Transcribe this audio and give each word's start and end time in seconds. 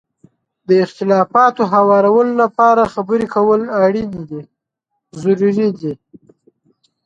د 0.67 0.69
اختلافاتو 0.85 1.63
هوارولو 1.73 2.33
لپاره 2.43 2.91
خبرې 2.93 3.27
کول 3.35 3.61
اړین 3.85 4.11
دي. 4.29 4.41